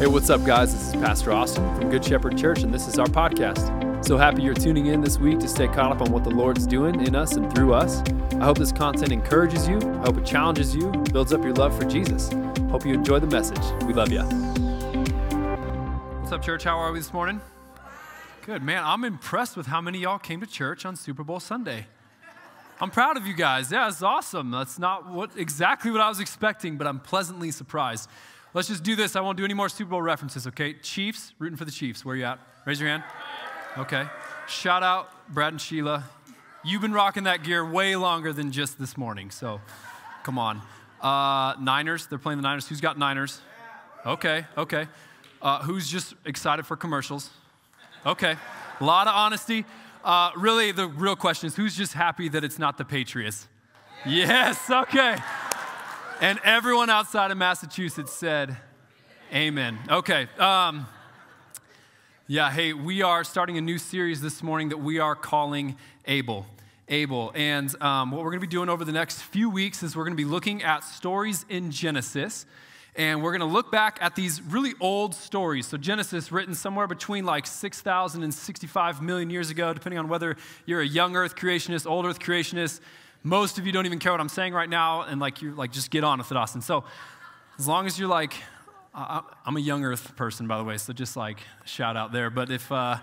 [0.00, 0.72] Hey, what's up, guys?
[0.72, 4.04] This is Pastor Austin from Good Shepherd Church, and this is our podcast.
[4.04, 6.66] So happy you're tuning in this week to stay caught up on what the Lord's
[6.66, 8.02] doing in us and through us.
[8.32, 11.78] I hope this content encourages you, I hope it challenges you, builds up your love
[11.78, 12.28] for Jesus.
[12.70, 13.62] Hope you enjoy the message.
[13.84, 14.22] We love you.
[16.18, 16.64] What's up, church?
[16.64, 17.40] How are we this morning?
[18.44, 18.82] Good, man.
[18.84, 21.86] I'm impressed with how many y'all came to church on Super Bowl Sunday.
[22.80, 23.70] I'm proud of you guys.
[23.70, 24.50] Yeah, it's awesome.
[24.50, 28.10] That's not what exactly what I was expecting, but I'm pleasantly surprised.
[28.54, 29.16] Let's just do this.
[29.16, 30.74] I won't do any more Super Bowl references, okay?
[30.74, 32.04] Chiefs, rooting for the Chiefs.
[32.04, 32.38] Where you at?
[32.64, 33.02] Raise your hand.
[33.76, 34.06] Okay.
[34.46, 36.04] Shout out Brad and Sheila.
[36.62, 39.60] You've been rocking that gear way longer than just this morning, so
[40.22, 40.62] come on.
[41.00, 42.68] Uh, Niners, they're playing the Niners.
[42.68, 43.40] Who's got Niners?
[44.06, 44.86] Okay, okay.
[45.42, 47.30] Uh, who's just excited for commercials?
[48.06, 48.36] Okay.
[48.80, 49.64] A lot of honesty.
[50.04, 53.48] Uh, really, the real question is who's just happy that it's not the Patriots?
[54.06, 55.16] Yes, okay.
[56.24, 58.56] And everyone outside of Massachusetts said,
[59.30, 59.78] Amen.
[59.90, 60.26] Okay.
[60.38, 60.86] Um,
[62.26, 66.46] yeah, hey, we are starting a new series this morning that we are calling Able.
[66.88, 67.30] Able.
[67.34, 70.04] And um, what we're going to be doing over the next few weeks is we're
[70.04, 72.46] going to be looking at stories in Genesis.
[72.96, 75.66] And we're going to look back at these really old stories.
[75.66, 80.38] So, Genesis, written somewhere between like 6,000 and 65 million years ago, depending on whether
[80.64, 82.80] you're a young earth creationist, old earth creationist.
[83.26, 85.72] Most of you don't even care what I'm saying right now, and like you're like,
[85.72, 86.60] just get on with it, Austin.
[86.60, 86.84] So,
[87.58, 88.34] as long as you're like,
[88.94, 92.28] I'm a young earth person, by the way, so just like shout out there.
[92.28, 92.98] But if uh,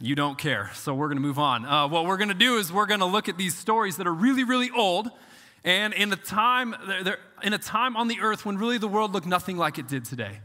[0.00, 1.64] you don't care, so we're to move on.
[1.64, 4.42] Uh, what we're to do is we're to look at these stories that are really,
[4.42, 5.08] really old,
[5.62, 9.12] and in a time, they're in a time on the earth when really the world
[9.12, 10.40] looked nothing like it did today.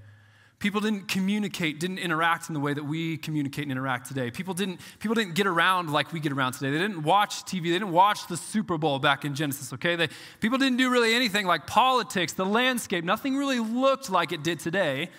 [0.66, 4.31] People didn't communicate, didn't interact in the way that we communicate and interact today.
[4.31, 6.71] People didn't, people didn't get around like we get around today.
[6.71, 7.66] They didn't watch TV.
[7.66, 9.95] They didn't watch the Super Bowl back in Genesis, okay?
[9.95, 13.03] They, people didn't do really anything like politics, the landscape.
[13.03, 15.11] Nothing really looked like it did today.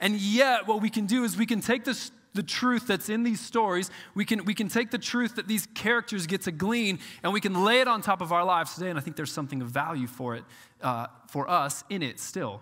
[0.00, 3.22] And yet, what we can do is we can take this, the truth that's in
[3.22, 6.98] these stories, we can, we can take the truth that these characters get to glean,
[7.22, 8.90] and we can lay it on top of our lives today.
[8.90, 10.42] And I think there's something of value for it,
[10.82, 12.60] uh, for us in it still.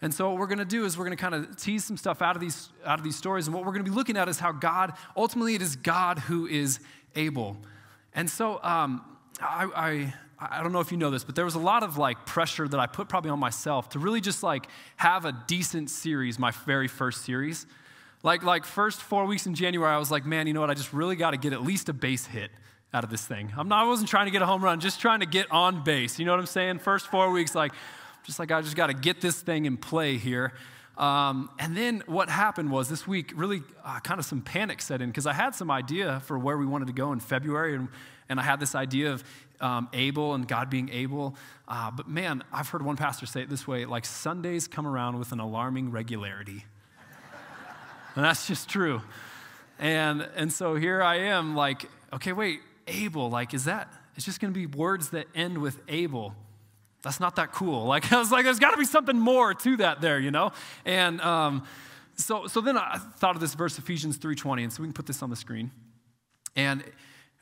[0.00, 1.96] And so what we're going to do is we're going to kind of tease some
[1.96, 4.16] stuff out of these out of these stories and what we're going to be looking
[4.16, 6.80] at is how God ultimately it is God who is
[7.16, 7.56] able.
[8.14, 9.04] And so um,
[9.40, 11.98] I, I I don't know if you know this, but there was a lot of
[11.98, 15.90] like pressure that I put probably on myself to really just like have a decent
[15.90, 17.66] series, my very first series.
[18.22, 20.70] Like like first four weeks in January, I was like, man, you know what?
[20.70, 22.50] I just really got to get at least a base hit
[22.94, 23.52] out of this thing.
[23.56, 25.84] I'm not, I wasn't trying to get a home run, just trying to get on
[25.84, 26.18] base.
[26.18, 26.78] You know what I'm saying?
[26.78, 27.72] First four weeks, like,
[28.28, 30.52] just like I just got to get this thing in play here.
[30.98, 35.00] Um, and then what happened was this week, really uh, kind of some panic set
[35.00, 37.88] in because I had some idea for where we wanted to go in February, and,
[38.28, 39.24] and I had this idea of
[39.62, 41.36] um, able and God being able.
[41.66, 45.18] Uh, but man, I've heard one pastor say it this way like Sundays come around
[45.18, 46.66] with an alarming regularity.
[48.14, 49.00] and that's just true.
[49.78, 54.38] And, and so here I am, like, okay, wait, able, like, is that, it's just
[54.38, 56.34] going to be words that end with able
[57.02, 57.84] that's not that cool.
[57.84, 60.52] Like, I was like, there's got to be something more to that there, you know?
[60.84, 61.64] And um,
[62.16, 65.06] so, so then I thought of this verse, Ephesians 3.20, and so we can put
[65.06, 65.70] this on the screen.
[66.56, 66.82] And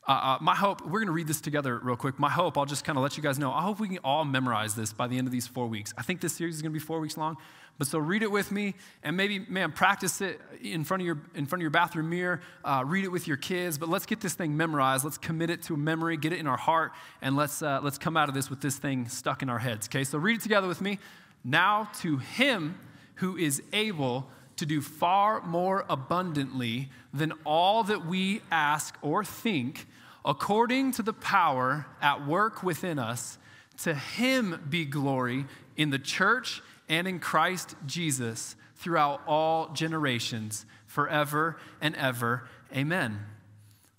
[0.07, 2.19] uh, uh, my hope, we're going to read this together real quick.
[2.19, 4.25] My hope, I'll just kind of let you guys know, I hope we can all
[4.25, 5.93] memorize this by the end of these four weeks.
[5.97, 7.37] I think this series is going to be four weeks long.
[7.79, 11.19] But so read it with me, and maybe, man, practice it in front of your,
[11.35, 12.41] in front of your bathroom mirror.
[12.65, 13.77] Uh, read it with your kids.
[13.77, 15.05] But let's get this thing memorized.
[15.05, 17.99] Let's commit it to a memory, get it in our heart, and let's, uh, let's
[17.99, 19.89] come out of this with this thing stuck in our heads.
[19.89, 20.99] Okay, so read it together with me.
[21.45, 22.79] Now to him
[23.17, 29.87] who is able to do far more abundantly than all that we ask or think,
[30.25, 33.39] according to the power at work within us,
[33.83, 35.45] to him be glory
[35.77, 42.49] in the church and in Christ Jesus throughout all generations, forever and ever.
[42.75, 43.21] Amen.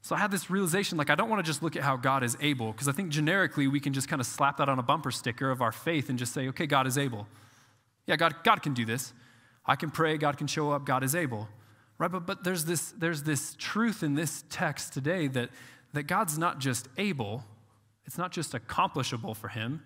[0.01, 2.23] So I had this realization like, I don't want to just look at how God
[2.23, 4.83] is able, because I think generically we can just kind of slap that on a
[4.83, 7.27] bumper sticker of our faith and just say, okay, God is able.
[8.05, 9.13] Yeah, God, God can do this.
[9.65, 11.49] I can pray, God can show up, God is able.
[11.97, 12.09] Right?
[12.09, 15.49] But, but there's, this, there's this truth in this text today that,
[15.93, 17.43] that God's not just able,
[18.05, 19.81] it's not just accomplishable for him,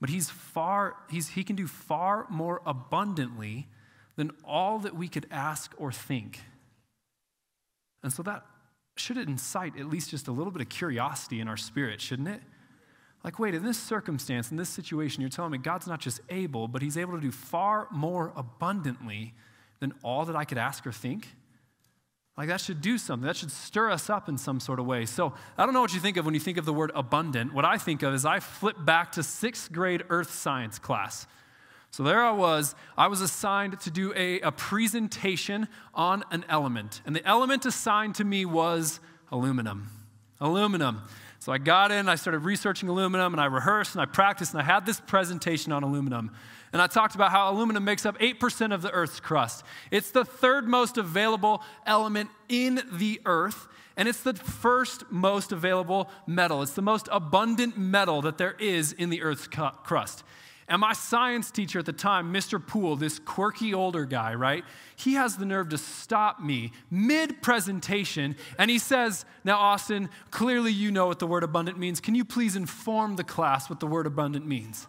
[0.00, 3.68] but he's far, he's, he can do far more abundantly
[4.16, 6.40] than all that we could ask or think.
[8.02, 8.44] And so that
[8.96, 12.42] should incite at least just a little bit of curiosity in our spirit, shouldn't it?
[13.24, 16.68] Like, wait, in this circumstance, in this situation, you're telling me God's not just able,
[16.68, 19.34] but He's able to do far more abundantly
[19.80, 21.28] than all that I could ask or think?
[22.38, 23.26] Like that should do something.
[23.26, 25.06] That should stir us up in some sort of way.
[25.06, 27.52] So I don't know what you think of when you think of the word abundant.
[27.52, 31.26] What I think of is I flip back to sixth grade earth science class.
[31.90, 32.76] So there I was.
[32.96, 37.02] I was assigned to do a, a presentation on an element.
[37.04, 39.00] And the element assigned to me was
[39.32, 39.88] aluminum.
[40.40, 41.02] Aluminum.
[41.40, 44.60] So I got in, I started researching aluminum, and I rehearsed and I practiced, and
[44.60, 46.32] I had this presentation on aluminum.
[46.72, 49.64] And I talked about how aluminum makes up 8% of the Earth's crust.
[49.90, 56.10] It's the third most available element in the Earth, and it's the first most available
[56.26, 56.62] metal.
[56.62, 60.24] It's the most abundant metal that there is in the Earth's crust.
[60.68, 62.64] And my science teacher at the time, Mr.
[62.64, 64.64] Poole, this quirky older guy, right?
[64.96, 70.72] He has the nerve to stop me mid presentation and he says, Now, Austin, clearly
[70.72, 72.00] you know what the word abundant means.
[72.00, 74.86] Can you please inform the class what the word abundant means?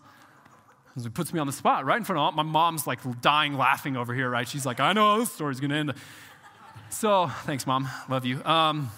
[1.02, 3.54] He puts me on the spot right in front of all, my mom's like dying
[3.54, 4.48] laughing over here, right?
[4.48, 5.94] She's like, I know this story's gonna end.
[6.90, 7.88] So, thanks, mom.
[8.10, 8.44] Love you.
[8.44, 8.92] Um,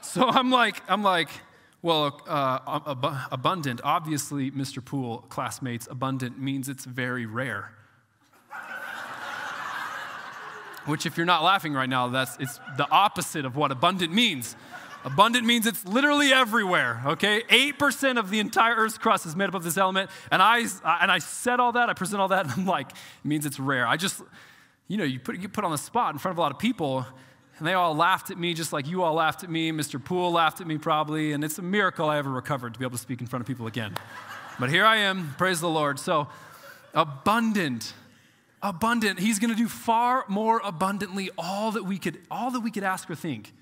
[0.00, 1.28] so I'm like, I'm like,
[1.82, 4.84] well, uh, ab- abundant, obviously, Mr.
[4.84, 7.72] Poole, classmates, abundant means it's very rare.
[10.86, 14.54] Which, if you're not laughing right now, that's it's the opposite of what abundant means.
[15.04, 17.42] Abundant means it's literally everywhere, okay?
[17.48, 20.10] 8% of the entire Earth's crust is made up of this element.
[20.30, 23.24] And I, and I said all that, I present all that, and I'm like, it
[23.24, 23.86] means it's rare.
[23.86, 24.22] I just,
[24.86, 26.60] you know, you put, you put on the spot in front of a lot of
[26.60, 27.04] people,
[27.62, 29.70] and they all laughed at me just like you all laughed at me.
[29.70, 30.04] Mr.
[30.04, 31.30] Poole laughed at me probably.
[31.30, 33.46] And it's a miracle I ever recovered to be able to speak in front of
[33.46, 33.94] people again.
[34.58, 35.32] but here I am.
[35.38, 36.00] Praise the Lord.
[36.00, 36.26] So,
[36.92, 37.94] abundant.
[38.62, 39.20] Abundant.
[39.20, 42.82] He's going to do far more abundantly all that we could all that we could
[42.82, 43.52] ask or think.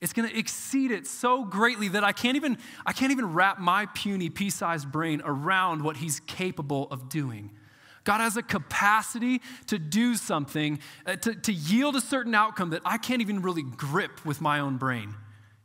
[0.00, 2.56] It's going to exceed it so greatly that I can't even
[2.86, 7.50] I can't even wrap my puny pea-sized brain around what he's capable of doing.
[8.04, 12.82] God has a capacity to do something, uh, to, to yield a certain outcome that
[12.84, 15.14] I can't even really grip with my own brain.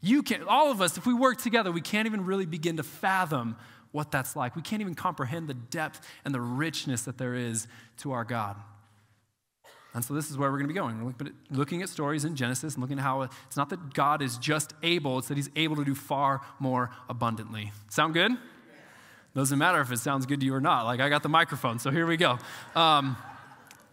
[0.01, 2.83] You can, all of us, if we work together, we can't even really begin to
[2.83, 3.55] fathom
[3.91, 4.55] what that's like.
[4.55, 7.67] We can't even comprehend the depth and the richness that there is
[7.97, 8.57] to our God.
[9.93, 11.05] And so this is where we're going to be going.
[11.05, 14.37] We're looking at stories in Genesis and looking at how it's not that God is
[14.37, 17.71] just able, it's that he's able to do far more abundantly.
[17.89, 18.33] Sound good?
[19.35, 20.85] Doesn't matter if it sounds good to you or not.
[20.85, 22.39] Like, I got the microphone, so here we go.
[22.73, 23.17] Um,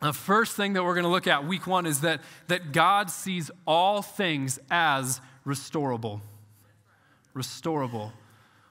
[0.00, 3.10] the first thing that we're going to look at week one is that, that God
[3.10, 6.20] sees all things as restorable.
[7.34, 8.12] Restorable.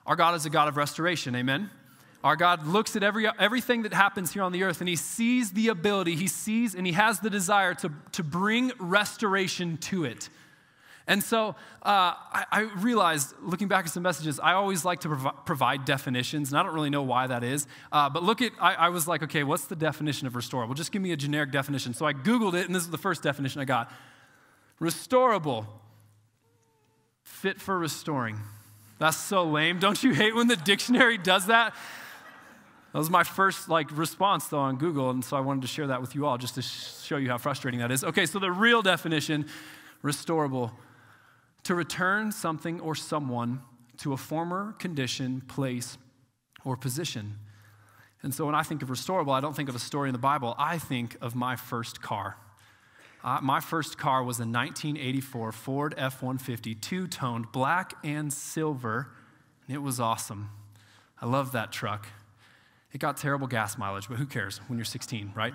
[0.06, 1.70] Our God is a God of restoration, amen?
[2.24, 5.52] Our God looks at every, everything that happens here on the earth and he sees
[5.52, 10.30] the ability, he sees and he has the desire to, to bring restoration to it.
[11.12, 11.50] And so
[11.84, 15.84] uh, I, I, realized, looking back at some messages, I always like to prov- provide
[15.84, 17.68] definitions, and I don't really know why that is.
[17.92, 20.66] Uh, but look at, I, I, was like, okay, what's the definition of restore?
[20.66, 21.94] Well, Just give me a generic definition.
[21.94, 23.92] So I Googled it, and this is the first definition I got
[24.80, 25.66] Restorable,
[27.24, 28.40] fit for restoring.
[28.98, 29.80] That's so lame.
[29.80, 31.76] Don't you hate when the dictionary does that?
[32.94, 35.88] That was my first like response though on Google, and so I wanted to share
[35.88, 38.06] that with you all just to show you how frustrating that is.
[38.06, 39.46] Okay, so the real definition,
[40.04, 40.72] restorable
[41.64, 43.62] to return something or someone
[43.98, 45.98] to a former condition, place,
[46.66, 47.38] or position.
[48.24, 50.20] And so when I think of restorable, I don't think of a story in the
[50.20, 50.56] Bible.
[50.58, 52.38] I think of my first car.
[53.24, 59.10] Uh, my first car was a 1984 Ford F 150, two toned, black and silver.
[59.68, 60.50] And it was awesome.
[61.22, 62.08] I love that truck.
[62.92, 65.54] It got terrible gas mileage, but who cares when you're 16, right?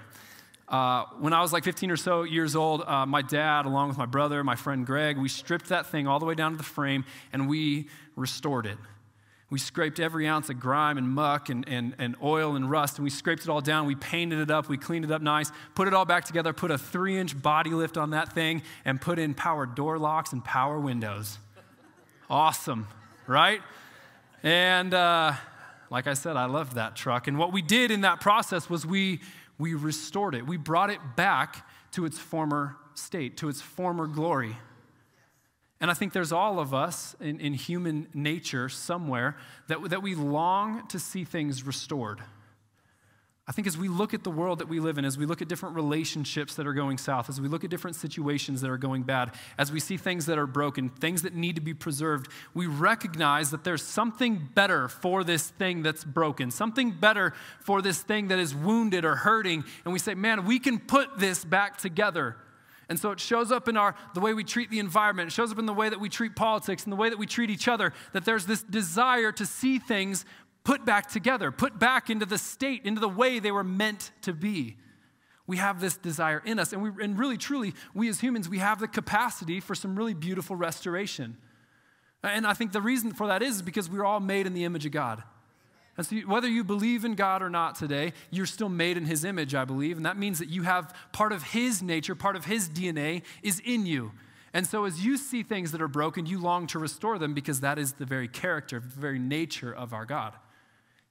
[0.69, 3.99] Uh, when I was like 15 or so years old, uh, my dad, along with
[3.99, 6.65] my brother, my friend Greg, we stripped that thing all the way down to the
[6.65, 8.79] frame and we restored it.
[9.49, 13.05] We scraped every ounce of grime and muck and, and, and oil and rust, and
[13.05, 13.87] we scraped it all down.
[13.87, 16.73] We painted it up, we cleaned it up nice, put it all back together, put
[16.73, 20.45] a three inch body lift on that thing, and put in power door locks and
[20.45, 21.39] power windows.
[22.29, 22.89] awesome,
[23.29, 23.63] right?
[24.43, 25.35] And uh,
[25.91, 27.29] like I said, I loved that truck.
[27.29, 29.21] And what we did in that process was we
[29.59, 30.47] we restored it.
[30.47, 34.57] We brought it back to its former state, to its former glory.
[35.81, 39.37] And I think there's all of us in, in human nature somewhere
[39.69, 42.21] that, that we long to see things restored.
[43.49, 45.41] I think as we look at the world that we live in, as we look
[45.41, 48.77] at different relationships that are going south, as we look at different situations that are
[48.77, 52.29] going bad, as we see things that are broken, things that need to be preserved,
[52.55, 58.03] we recognize that there's something better for this thing that's broken, something better for this
[58.03, 59.65] thing that is wounded or hurting.
[59.85, 62.37] And we say, man, we can put this back together.
[62.89, 65.53] And so it shows up in our the way we treat the environment, it shows
[65.53, 67.69] up in the way that we treat politics and the way that we treat each
[67.69, 70.25] other, that there's this desire to see things
[70.67, 74.33] put back together, put back into the state, into the way they were meant to
[74.33, 74.77] be.
[75.47, 78.59] We have this desire in us, and, we, and really, truly, we as humans, we
[78.59, 81.37] have the capacity for some really beautiful restoration.
[82.25, 84.85] And I think the reason for that is because we're all made in the image
[84.85, 85.23] of God.
[85.97, 89.25] And so, whether you believe in God or not today, you're still made in His
[89.25, 89.97] image, I believe.
[89.97, 93.63] And that means that you have part of His nature, part of His DNA is
[93.65, 94.11] in you.
[94.53, 97.61] And so, as you see things that are broken, you long to restore them because
[97.61, 100.35] that is the very character, the very nature of our God.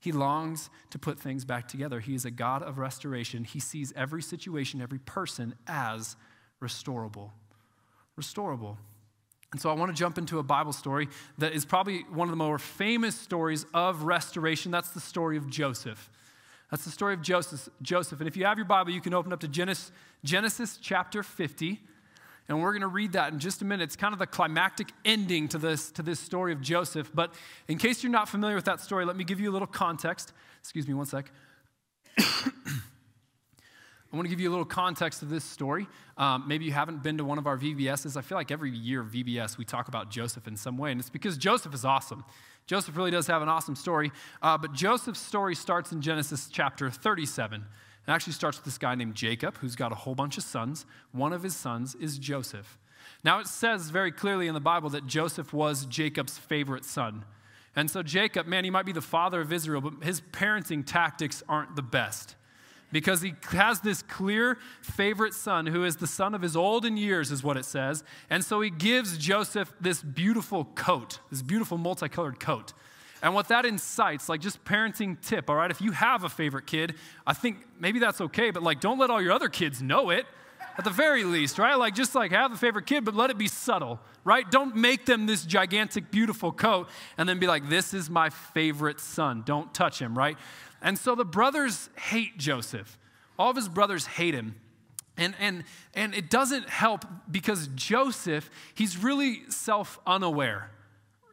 [0.06, 2.00] He longs to put things back together.
[2.00, 3.44] He is a God of restoration.
[3.44, 6.16] He sees every situation, every person as
[6.62, 7.32] restorable.
[8.16, 8.78] Restorable.
[9.52, 11.10] And so I want to jump into a Bible story
[11.40, 14.72] that is probably one of the more famous stories of restoration.
[14.72, 16.12] That's the story of Joseph.
[16.70, 17.68] That's the story of Joseph.
[17.82, 18.20] Joseph.
[18.20, 19.92] And if you have your Bible, you can open up to Genesis,
[20.24, 21.82] Genesis chapter 50.
[22.48, 23.86] And we're going to read that in just a minute.
[23.86, 27.10] It's kind of the climactic ending to this, to this story of Joseph.
[27.14, 27.34] But
[27.68, 30.32] in case you're not familiar with that story, let me give you a little context.
[30.60, 31.32] Excuse me one sec.
[34.16, 35.88] I want to give you a little context of this story.
[36.18, 38.16] Um, maybe you haven't been to one of our VBSs.
[38.16, 41.10] I feel like every year VBS we talk about Joseph in some way, and it's
[41.10, 42.24] because Joseph is awesome.
[42.68, 44.12] Joseph really does have an awesome story.
[44.42, 47.66] Uh, but Joseph's story starts in Genesis chapter 37.
[48.08, 50.86] It actually starts with this guy named Jacob, who's got a whole bunch of sons.
[51.12, 52.78] One of his sons is Joseph.
[53.24, 57.26] Now, it says very clearly in the Bible that Joseph was Jacob's favorite son.
[57.76, 61.44] And so, Jacob, man, he might be the father of Israel, but his parenting tactics
[61.50, 62.36] aren't the best
[62.92, 67.32] because he has this clear favorite son who is the son of his olden years,
[67.32, 68.04] is what it says.
[68.30, 72.74] And so he gives Joseph this beautiful coat, this beautiful multicolored coat.
[73.26, 76.68] And what that incites, like just parenting tip, all right, if you have a favorite
[76.68, 76.94] kid,
[77.26, 80.28] I think maybe that's okay, but like don't let all your other kids know it
[80.78, 81.74] at the very least, right?
[81.74, 84.50] Like just like have a favorite kid, but let it be subtle, right?
[84.52, 89.00] Don't make them this gigantic, beautiful coat and then be like, this is my favorite
[89.00, 89.42] son.
[89.44, 90.38] Don't touch him, right?
[90.84, 92.96] And so the brothers hate Joseph.
[93.40, 94.54] All of his brothers hate him.
[95.18, 95.64] And, and,
[95.96, 100.70] and it doesn't help because Joseph, he's really self unaware.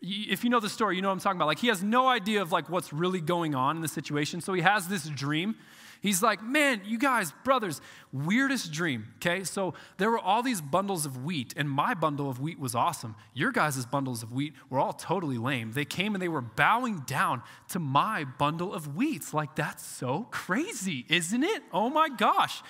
[0.03, 1.47] If you know the story, you know what I'm talking about.
[1.47, 4.41] Like he has no idea of like what's really going on in the situation.
[4.41, 5.55] So he has this dream
[6.03, 7.81] He's like, man, you guys, brothers,
[8.13, 9.45] weirdest dream, okay?
[9.45, 13.15] So there were all these bundles of wheat, and my bundle of wheat was awesome.
[13.35, 15.71] Your guys' bundles of wheat were all totally lame.
[15.71, 19.33] They came and they were bowing down to my bundle of wheats.
[19.33, 21.63] Like, that's so crazy, isn't it?
[21.73, 22.65] Oh my gosh.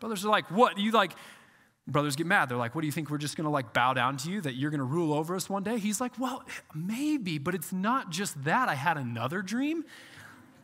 [0.00, 0.78] Brothers are like, what?
[0.78, 1.12] You like,
[1.86, 2.48] brothers get mad.
[2.48, 3.10] They're like, what do you think?
[3.10, 5.34] We're just going to like bow down to you, that you're going to rule over
[5.34, 5.78] us one day?
[5.78, 8.68] He's like, well, maybe, but it's not just that.
[8.68, 9.84] I had another dream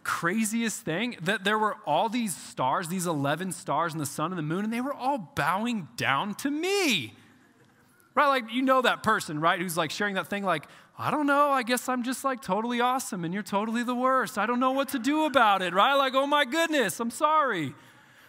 [0.09, 4.39] craziest thing that there were all these stars, these 11 stars in the sun and
[4.39, 7.15] the moon, and they were all bowing down to me.
[8.15, 8.27] Right?
[8.27, 9.61] Like, you know that person, right?
[9.61, 10.65] Who's like sharing that thing, like,
[10.99, 14.39] I don't know, I guess I'm just like totally awesome and you're totally the worst.
[14.39, 15.95] I don't know what to do about it, right?
[15.95, 17.75] Like, oh my goodness, I'm sorry.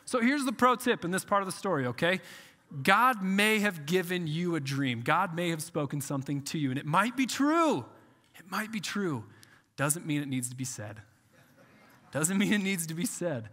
[0.04, 2.20] So here's the pro tip in this part of the story, okay?
[2.84, 5.02] God may have given you a dream.
[5.02, 7.86] God may have spoken something to you, and it might be true.
[8.36, 9.24] It might be true.
[9.76, 11.02] Doesn't mean it needs to be said.
[12.12, 13.50] Doesn't mean it needs to be said,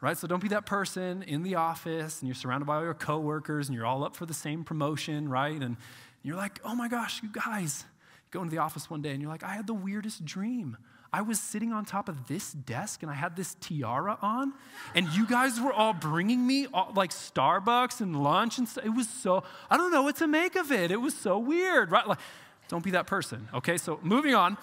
[0.00, 0.16] right?
[0.16, 3.68] So don't be that person in the office and you're surrounded by all your coworkers
[3.68, 5.60] and you're all up for the same promotion, right?
[5.60, 5.76] And
[6.22, 7.84] you're like, oh my gosh, you guys,
[8.30, 10.76] go into the office one day and you're like, I had the weirdest dream.
[11.14, 14.52] I was sitting on top of this desk and I had this tiara on,
[14.96, 18.84] and you guys were all bringing me all, like Starbucks and lunch and stuff.
[18.84, 20.90] It was so, I don't know what to make of it.
[20.90, 22.04] It was so weird, right?
[22.04, 22.18] Like,
[22.66, 23.76] don't be that person, okay?
[23.76, 24.58] So moving on.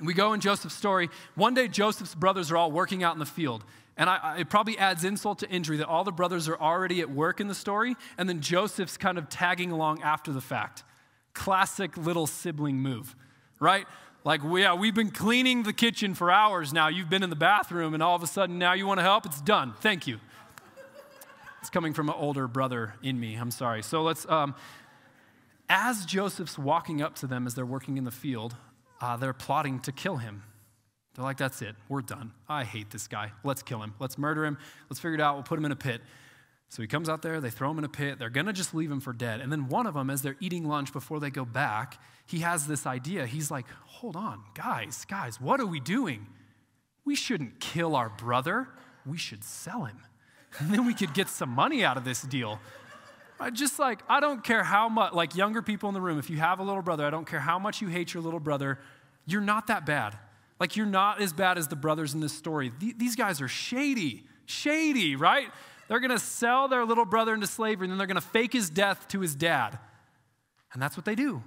[0.00, 1.08] We go in Joseph's story.
[1.36, 3.62] One day, Joseph's brothers are all working out in the field.
[3.96, 7.10] And I, it probably adds insult to injury that all the brothers are already at
[7.10, 10.82] work in the story, and then Joseph's kind of tagging along after the fact.
[11.32, 13.14] Classic little sibling move,
[13.60, 13.86] right?
[14.22, 16.88] Like, yeah, we've been cleaning the kitchen for hours now.
[16.88, 19.24] You've been in the bathroom, and all of a sudden now you want to help?
[19.24, 19.72] It's done.
[19.80, 20.18] Thank you.
[21.60, 23.34] It's coming from an older brother in me.
[23.34, 23.82] I'm sorry.
[23.82, 24.54] So let's, um,
[25.68, 28.56] as Joseph's walking up to them as they're working in the field,
[29.00, 30.42] uh, they're plotting to kill him.
[31.14, 32.32] They're like, that's it, we're done.
[32.48, 33.32] I hate this guy.
[33.42, 33.94] Let's kill him.
[33.98, 34.58] Let's murder him.
[34.88, 35.34] Let's figure it out.
[35.34, 36.02] We'll put him in a pit.
[36.70, 38.92] So he comes out there, they throw him in a pit, they're gonna just leave
[38.92, 39.40] him for dead.
[39.40, 42.68] And then one of them, as they're eating lunch before they go back, he has
[42.68, 43.26] this idea.
[43.26, 46.28] He's like, hold on, guys, guys, what are we doing?
[47.04, 48.68] We shouldn't kill our brother,
[49.04, 49.98] we should sell him.
[50.58, 52.60] And then we could get some money out of this deal.
[53.52, 56.36] Just like, I don't care how much, like younger people in the room, if you
[56.36, 58.78] have a little brother, I don't care how much you hate your little brother,
[59.26, 60.16] you're not that bad.
[60.60, 62.70] Like, you're not as bad as the brothers in this story.
[62.78, 65.48] These guys are shady, shady, right?
[65.90, 69.08] They're gonna sell their little brother into slavery and then they're gonna fake his death
[69.08, 69.76] to his dad.
[70.72, 71.42] And that's what they do.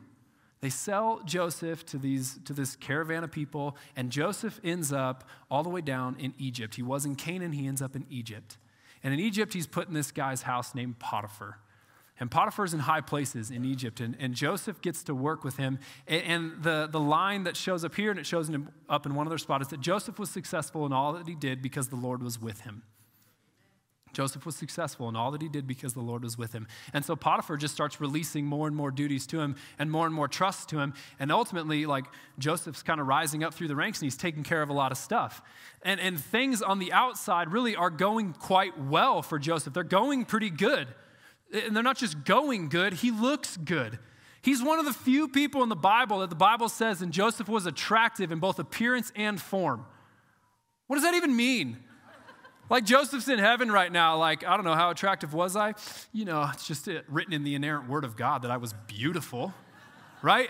[0.59, 5.63] They sell Joseph to, these, to this caravan of people, and Joseph ends up all
[5.63, 6.75] the way down in Egypt.
[6.75, 8.57] He was in Canaan, he ends up in Egypt.
[9.01, 11.59] And in Egypt, he's put in this guy's house named Potiphar.
[12.19, 15.79] And Potiphar's in high places in Egypt, and, and Joseph gets to work with him.
[16.05, 18.51] And, and, the, the line that shows up here, and it shows
[18.89, 21.61] up in one other spot, is that Joseph was successful in all that he did
[21.61, 22.83] because the Lord was with him.
[24.13, 26.67] Joseph was successful in all that he did because the Lord was with him.
[26.93, 30.15] And so Potiphar just starts releasing more and more duties to him and more and
[30.15, 30.93] more trust to him.
[31.19, 32.05] And ultimately, like
[32.39, 34.91] Joseph's kind of rising up through the ranks and he's taking care of a lot
[34.91, 35.41] of stuff.
[35.81, 39.73] And, and things on the outside really are going quite well for Joseph.
[39.73, 40.87] They're going pretty good.
[41.51, 43.99] And they're not just going good, he looks good.
[44.41, 47.47] He's one of the few people in the Bible that the Bible says, and Joseph
[47.47, 49.85] was attractive in both appearance and form.
[50.87, 51.77] What does that even mean?
[52.73, 54.17] Like Joseph's in heaven right now.
[54.17, 55.75] Like, I don't know, how attractive was I?
[56.11, 59.53] You know, it's just written in the inerrant word of God that I was beautiful,
[60.23, 60.49] right?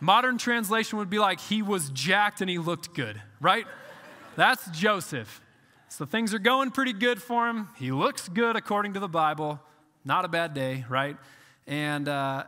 [0.00, 3.66] Modern translation would be like, he was jacked and he looked good, right?
[4.34, 5.42] That's Joseph.
[5.90, 7.68] So things are going pretty good for him.
[7.76, 9.60] He looks good according to the Bible.
[10.06, 11.18] Not a bad day, right?
[11.66, 12.44] And, uh,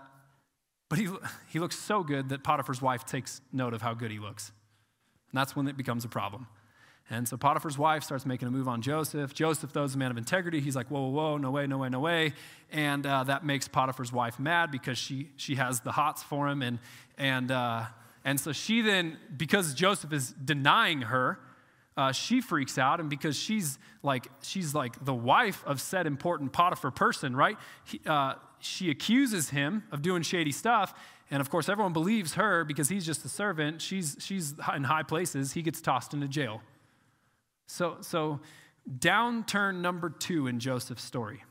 [0.89, 1.09] but he,
[1.51, 4.51] he looks so good that Potiphar's wife takes note of how good he looks.
[5.31, 6.47] And that's when it becomes a problem.
[7.11, 9.35] And so Potiphar's wife starts making a move on Joseph.
[9.35, 10.61] Joseph, though, is a man of integrity.
[10.61, 12.33] He's like, whoa, whoa, whoa, no way, no way, no way.
[12.73, 16.63] And uh, that makes Potiphar's wife mad because she, she has the hots for him.
[16.63, 16.79] And,
[17.19, 17.85] and, uh,
[18.25, 21.39] and so she then, because Joseph is denying her,
[21.97, 23.01] uh, she freaks out.
[23.01, 27.59] And because she's like, she's like the wife of said important Potiphar person, right?
[27.85, 30.95] He, uh, she accuses him of doing shady stuff.
[31.31, 33.83] And of course, everyone believes her because he's just a servant.
[33.83, 35.53] She's, she's in high places.
[35.53, 36.63] He gets tossed into jail.
[37.67, 38.41] So, so
[38.99, 41.43] downturn number two in Joseph's story.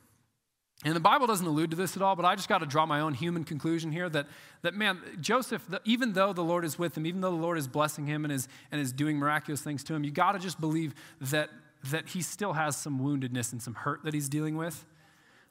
[0.86, 2.86] And the Bible doesn't allude to this at all, but I just got to draw
[2.86, 4.27] my own human conclusion here that,
[4.63, 7.70] that man, Joseph, even though the Lord is with him, even though the Lord is
[7.70, 10.60] blessing him and is, and is doing miraculous things to him, you got to just
[10.60, 11.50] believe that,
[11.86, 14.86] that he still has some woundedness and some hurt that he's dealing with.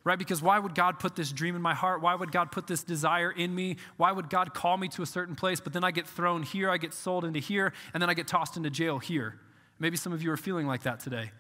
[0.04, 0.18] Right?
[0.18, 2.02] Because why would God put this dream in my heart?
[2.02, 3.76] Why would God put this desire in me?
[3.96, 6.68] Why would God call me to a certain place, but then I get thrown here,
[6.68, 9.38] I get sold into here, and then I get tossed into jail here?
[9.82, 11.32] Maybe some of you are feeling like that today.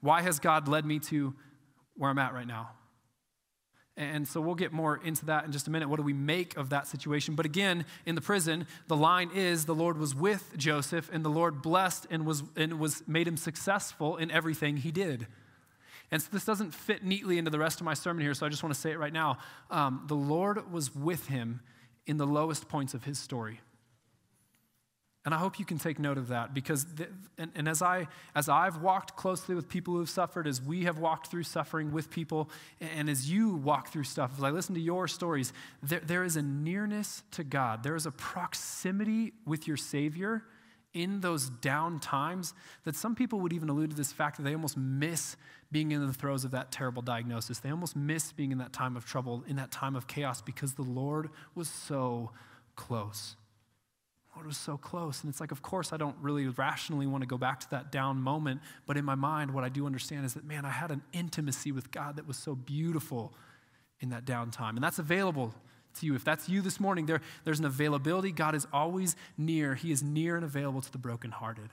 [0.00, 1.34] Why has God led me to
[1.96, 2.70] where I'm at right now?
[3.96, 5.88] And so we'll get more into that in just a minute.
[5.88, 7.34] What do we make of that situation?
[7.34, 11.30] But again, in the prison, the line is the Lord was with Joseph, and the
[11.30, 15.26] Lord blessed and was, and was made him successful in everything he did.
[16.12, 18.50] And so this doesn't fit neatly into the rest of my sermon here, so I
[18.50, 19.38] just want to say it right now.
[19.68, 21.60] Um, the Lord was with him
[22.06, 23.60] in the lowest points of his story.
[25.26, 28.08] And I hope you can take note of that because, the, and, and, as, I,
[28.34, 31.92] as I've walked closely with people who have suffered, as we have walked through suffering
[31.92, 32.48] with people,
[32.80, 35.52] and as you walk through stuff, as I listen to your stories,
[35.82, 37.82] there, there is a nearness to God.
[37.82, 40.42] There is a proximity with your Savior
[40.94, 42.54] in those down times
[42.84, 45.36] that some people would even allude to this fact that they almost miss
[45.70, 47.58] being in the throes of that terrible diagnosis.
[47.58, 50.74] They almost miss being in that time of trouble, in that time of chaos, because
[50.74, 52.30] the Lord was so
[52.74, 53.36] close.
[54.32, 55.22] Oh, Lord was so close.
[55.22, 57.90] And it's like, of course, I don't really rationally want to go back to that
[57.90, 58.60] down moment.
[58.86, 61.72] But in my mind, what I do understand is that, man, I had an intimacy
[61.72, 63.32] with God that was so beautiful
[64.00, 64.70] in that downtime.
[64.70, 65.54] And that's available
[65.98, 66.14] to you.
[66.14, 68.32] If that's you this morning, there, there's an availability.
[68.32, 71.70] God is always near, He is near and available to the brokenhearted.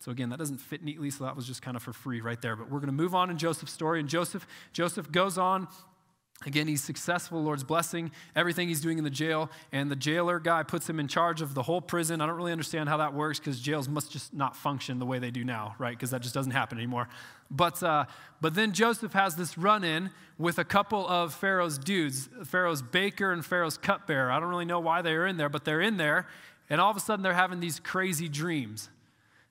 [0.00, 2.40] So again, that doesn't fit neatly, so that was just kind of for free right
[2.42, 2.56] there.
[2.56, 4.00] But we're going to move on in Joseph's story.
[4.00, 5.68] And Joseph, Joseph goes on
[6.44, 10.64] Again, he's successful, Lord's blessing, everything he's doing in the jail, and the jailer guy
[10.64, 12.20] puts him in charge of the whole prison.
[12.20, 15.18] I don't really understand how that works because jails must just not function the way
[15.18, 15.96] they do now, right?
[15.96, 17.08] Because that just doesn't happen anymore.
[17.50, 18.06] But, uh,
[18.40, 23.32] but then Joseph has this run in with a couple of Pharaoh's dudes Pharaoh's baker
[23.32, 24.30] and Pharaoh's cupbearer.
[24.30, 26.26] I don't really know why they're in there, but they're in there,
[26.68, 28.88] and all of a sudden they're having these crazy dreams.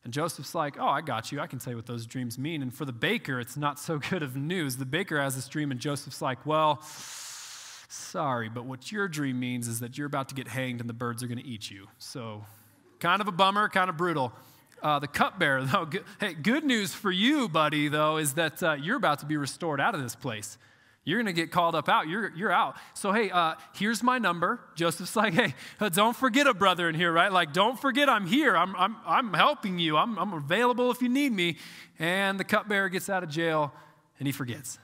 [0.04, 1.40] And Joseph's like, Oh, I got you.
[1.40, 2.62] I can tell you what those dreams mean.
[2.62, 4.78] And for the baker, it's not so good of news.
[4.78, 9.68] The baker has this dream, and Joseph's like, Well, sorry, but what your dream means
[9.68, 11.88] is that you're about to get hanged and the birds are going to eat you.
[11.98, 12.46] So,
[13.00, 14.34] kind of a bummer, kind of brutal.
[14.82, 18.74] Uh, the cupbearer, though, good, hey, good news for you, buddy, though, is that uh,
[18.74, 20.58] you're about to be restored out of this place.
[21.04, 22.08] You're going to get called up out.
[22.08, 22.76] You're, you're out.
[22.94, 24.60] So, hey, uh, here's my number.
[24.76, 27.32] Joseph's like, hey, uh, don't forget a brother in here, right?
[27.32, 28.56] Like, don't forget I'm here.
[28.56, 29.98] I'm, I'm, I'm helping you.
[29.98, 31.58] I'm, I'm available if you need me.
[31.98, 33.74] And the cupbearer gets out of jail
[34.20, 34.78] and he forgets.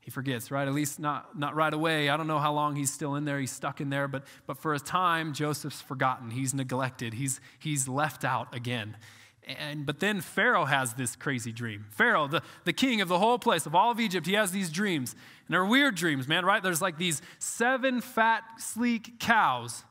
[0.00, 0.66] He forgets, right?
[0.66, 2.08] At least not, not right away.
[2.08, 3.38] I don't know how long he's still in there.
[3.38, 4.08] He's stuck in there.
[4.08, 6.30] But, but for a time, Joseph's forgotten.
[6.30, 7.14] He's neglected.
[7.14, 8.96] He's, he's left out again.
[9.46, 11.86] And, but then Pharaoh has this crazy dream.
[11.90, 14.70] Pharaoh, the, the king of the whole place, of all of Egypt, he has these
[14.70, 15.12] dreams.
[15.12, 16.62] And they're weird dreams, man, right?
[16.62, 19.84] There's like these seven fat, sleek cows.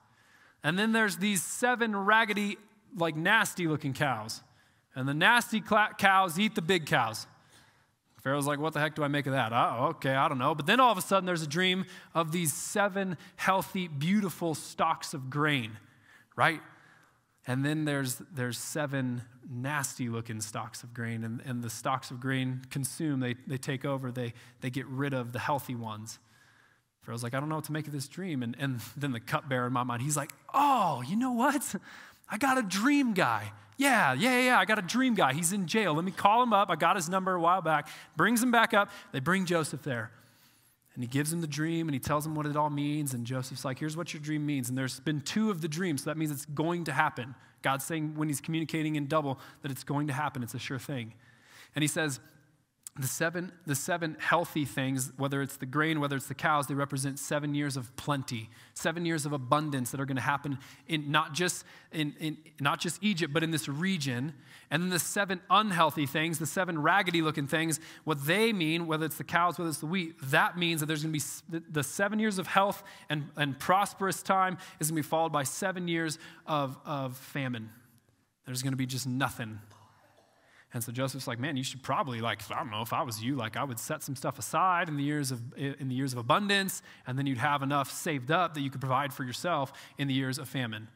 [0.63, 2.57] And then there's these seven raggedy,
[2.95, 4.41] like nasty looking cows.
[4.95, 7.27] And the nasty cows eat the big cows.
[8.21, 9.53] Pharaoh's like, what the heck do I make of that?
[9.53, 10.53] Oh, okay, I don't know.
[10.53, 15.13] But then all of a sudden, there's a dream of these seven healthy, beautiful stalks
[15.13, 15.77] of grain,
[16.35, 16.61] right?
[17.47, 22.19] And then there's, there's seven nasty looking stalks of grain, and, and the stalks of
[22.19, 26.19] grain consume, they, they take over, they, they get rid of the healthy ones.
[26.99, 28.43] for Pharaoh's like, I don't know what to make of this dream.
[28.43, 31.75] And, and then the cupbearer in my mind, he's like, oh, you know what?
[32.29, 33.51] I got a dream guy.
[33.77, 35.33] Yeah, yeah, yeah, I got a dream guy.
[35.33, 35.93] He's in jail.
[35.93, 36.69] Let me call him up.
[36.69, 37.87] I got his number a while back.
[38.17, 38.91] Brings him back up.
[39.13, 40.11] They bring Joseph there.
[40.99, 43.13] And he gives him the dream and he tells him what it all means.
[43.13, 44.67] And Joseph's like, here's what your dream means.
[44.67, 47.35] And there's been two of the dreams, so that means it's going to happen.
[47.61, 50.77] God's saying when he's communicating in double that it's going to happen, it's a sure
[50.77, 51.13] thing.
[51.73, 52.19] And he says,
[52.99, 56.73] the seven, the seven healthy things, whether it's the grain, whether it's the cows, they
[56.73, 61.09] represent seven years of plenty, seven years of abundance that are going to happen in
[61.09, 64.33] not just in, in not just Egypt, but in this region.
[64.69, 69.05] And then the seven unhealthy things, the seven raggedy looking things, what they mean, whether
[69.05, 71.83] it's the cows, whether it's the wheat, that means that there's going to be the
[71.83, 75.87] seven years of health and, and prosperous time is going to be followed by seven
[75.87, 77.69] years of, of famine.
[78.45, 79.59] There's going to be just nothing
[80.73, 83.23] and so Joseph's like, man, you should probably like, I don't know, if I was
[83.23, 86.13] you, like I would set some stuff aside in the years of in the years
[86.13, 89.73] of abundance, and then you'd have enough saved up that you could provide for yourself
[89.97, 90.87] in the years of famine.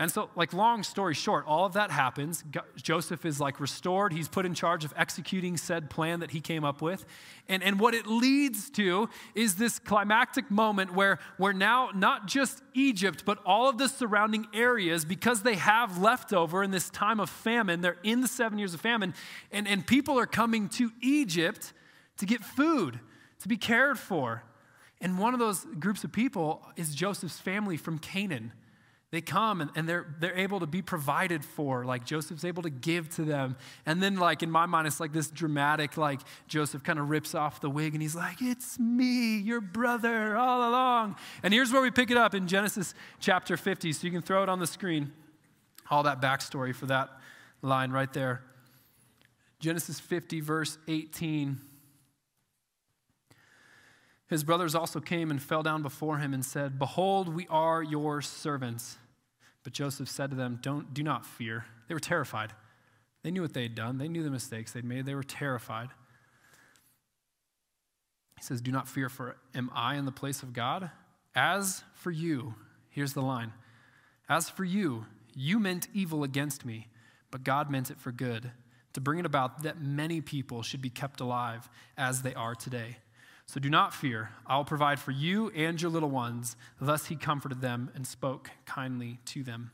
[0.00, 2.44] And so, like, long story short, all of that happens.
[2.76, 4.12] Joseph is like restored.
[4.12, 7.04] He's put in charge of executing said plan that he came up with.
[7.48, 12.62] And, and what it leads to is this climactic moment where, where now not just
[12.74, 17.28] Egypt, but all of the surrounding areas, because they have leftover in this time of
[17.28, 19.14] famine, they're in the seven years of famine,
[19.50, 21.72] and, and people are coming to Egypt
[22.18, 23.00] to get food,
[23.40, 24.44] to be cared for.
[25.00, 28.52] And one of those groups of people is Joseph's family from Canaan.
[29.10, 31.86] They come and, and, they're, they're able to be provided for.
[31.86, 33.56] Like Joseph's able to give to them.
[33.86, 37.34] And then, like, in my mind, it's like this dramatic, like, Joseph kind of rips
[37.34, 41.16] off the wig and he's like, It's me, your brother, all along.
[41.42, 43.94] And here's where we pick it up in Genesis chapter 50.
[43.94, 45.12] So you can throw it on the screen,
[45.90, 47.08] all that backstory for that
[47.62, 48.42] line right there.
[49.58, 51.58] Genesis 50, verse 18.
[54.28, 58.20] His brothers also came and fell down before him and said, Behold, we are your
[58.20, 58.98] servants.
[59.64, 61.64] But Joseph said to them, Don't, Do not fear.
[61.88, 62.52] They were terrified.
[63.22, 65.06] They knew what they had done, they knew the mistakes they'd made.
[65.06, 65.88] They were terrified.
[68.36, 70.90] He says, Do not fear, for am I in the place of God?
[71.34, 72.54] As for you,
[72.90, 73.52] here's the line
[74.28, 76.88] As for you, you meant evil against me,
[77.30, 78.50] but God meant it for good,
[78.92, 82.98] to bring it about that many people should be kept alive as they are today.
[83.48, 84.28] So do not fear.
[84.46, 86.54] I will provide for you and your little ones.
[86.78, 89.70] Thus he comforted them and spoke kindly to them.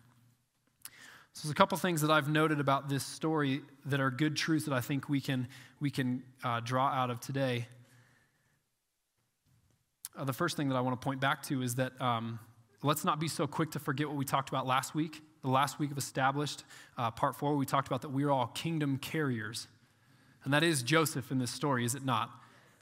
[1.33, 4.67] So there's a couple things that I've noted about this story that are good truths
[4.67, 5.49] that I think we can,
[5.81, 7.67] we can uh, draw out of today.
[10.17, 12.39] Uh, the first thing that I want to point back to is that um,
[12.85, 15.21] let's not be so quick to forget what we talked about last week.
[15.43, 16.63] The last week of Established,
[16.97, 19.67] uh, part four, we talked about that we are all kingdom carriers.
[20.45, 22.31] And that is Joseph in this story, is it not?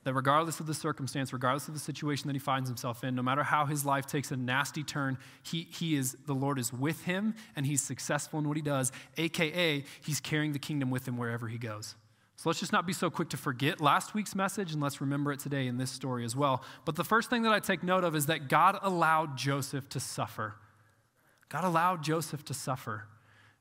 [0.05, 3.23] That regardless of the circumstance, regardless of the situation that he finds himself in, no
[3.23, 7.05] matter how his life takes a nasty turn, he, he is, the Lord is with
[7.05, 11.17] him and he's successful in what he does, aka he's carrying the kingdom with him
[11.17, 11.95] wherever he goes.
[12.37, 15.31] So let's just not be so quick to forget last week's message and let's remember
[15.33, 16.65] it today in this story as well.
[16.85, 20.01] But the first thing that I take note of is that God allowed Joseph to
[20.01, 20.57] suffer.
[21.49, 23.05] God allowed Joseph to suffer.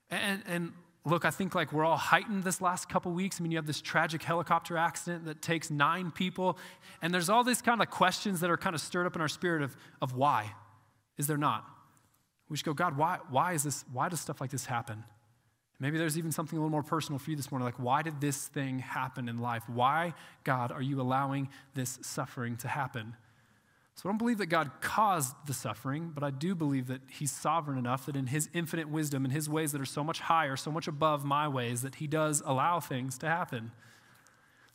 [0.10, 0.74] And, and
[1.06, 3.40] look, I think like we're all heightened this last couple weeks.
[3.40, 6.58] I mean, you have this tragic helicopter accident that takes nine people,
[7.02, 9.28] and there's all these kind of questions that are kind of stirred up in our
[9.28, 10.54] spirit of, of why.
[11.18, 11.66] Is there not?
[12.50, 15.04] We should go, God, why, why is this, why does stuff like this happen?
[15.80, 18.22] Maybe there's even something a little more personal for you this morning, like why did
[18.22, 19.64] this thing happen in life?
[19.68, 23.16] Why, God, are you allowing this suffering to happen?
[24.02, 27.32] So I don't believe that God caused the suffering, but I do believe that He's
[27.32, 30.56] sovereign enough that in His infinite wisdom, in His ways that are so much higher,
[30.58, 33.72] so much above my ways, that He does allow things to happen.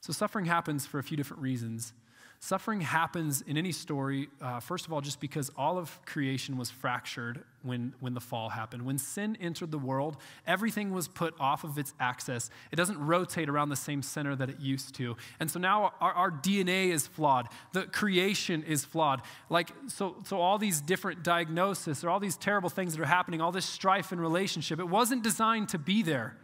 [0.01, 1.93] So suffering happens for a few different reasons.
[2.41, 6.71] Suffering happens in any story, uh, first of all, just because all of creation was
[6.71, 8.85] fractured when, when the fall happened.
[8.85, 12.51] When sin entered the world, everything was put off of its axis.
[12.71, 15.17] It doesn't rotate around the same center that it used to.
[15.41, 17.49] And so now our, our DNA is flawed.
[17.73, 19.23] The creation is flawed.
[19.49, 23.41] Like, so, so all these different diagnoses or all these terrible things that are happening,
[23.41, 26.37] all this strife in relationship, it wasn't designed to be there.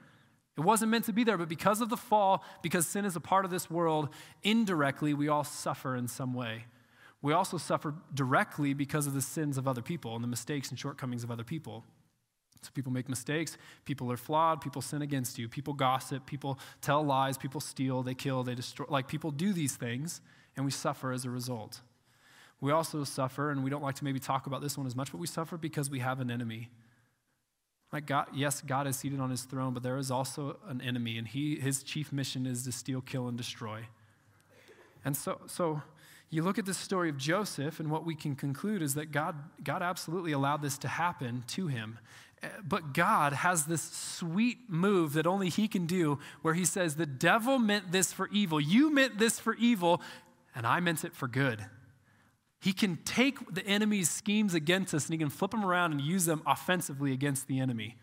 [0.56, 3.20] It wasn't meant to be there, but because of the fall, because sin is a
[3.20, 4.10] part of this world,
[4.42, 6.66] indirectly, we all suffer in some way.
[7.22, 10.78] We also suffer directly because of the sins of other people and the mistakes and
[10.78, 11.84] shortcomings of other people.
[12.62, 17.02] So people make mistakes, people are flawed, people sin against you, people gossip, people tell
[17.02, 18.86] lies, people steal, they kill, they destroy.
[18.88, 20.20] Like people do these things,
[20.56, 21.80] and we suffer as a result.
[22.60, 25.10] We also suffer, and we don't like to maybe talk about this one as much,
[25.10, 26.70] but we suffer because we have an enemy.
[27.92, 31.18] Like God, yes, God is seated on his throne, but there is also an enemy,
[31.18, 33.80] and he, his chief mission is to steal, kill, and destroy.
[35.04, 35.82] And so, so
[36.30, 39.36] you look at the story of Joseph, and what we can conclude is that God,
[39.62, 41.98] God absolutely allowed this to happen to him.
[42.42, 46.96] Eh, but God has this sweet move that only He can do where He says,
[46.96, 48.60] The devil meant this for evil.
[48.60, 50.00] You meant this for evil,
[50.54, 51.64] and I meant it for good.
[52.62, 56.00] He can take the enemy's schemes against us and he can flip them around and
[56.00, 57.96] use them offensively against the enemy.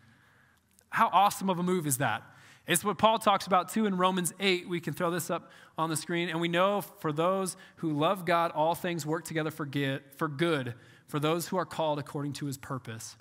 [0.89, 2.24] How awesome of a move is that?
[2.67, 4.67] It's what Paul talks about too in Romans 8.
[4.67, 6.28] We can throw this up on the screen.
[6.28, 10.74] And we know for those who love God, all things work together for good,
[11.08, 13.15] for those who are called according to his purpose.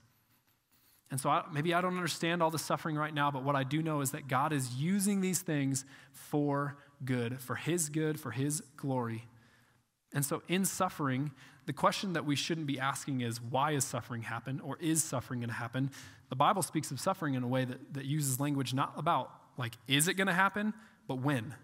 [1.09, 3.63] And so I, maybe I don't understand all the suffering right now, but what I
[3.63, 8.33] do know is that God is using these things for good, for his good, for
[8.33, 9.29] his glory.
[10.13, 11.33] And so, in suffering,
[11.67, 15.41] the question that we shouldn't be asking is why is suffering happen or is suffering
[15.41, 15.91] going to happen?
[16.31, 19.75] The Bible speaks of suffering in a way that, that uses language not about like,
[19.89, 20.73] is it going to happen,
[21.07, 21.55] but when.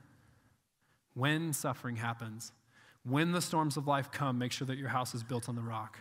[1.14, 2.52] When suffering happens,
[3.04, 5.62] when the storms of life come, make sure that your house is built on the
[5.62, 6.00] rock.